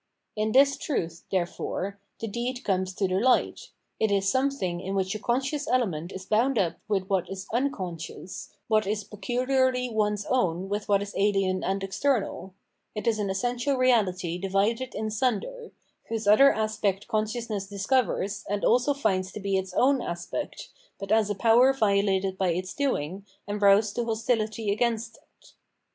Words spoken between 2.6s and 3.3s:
comes to the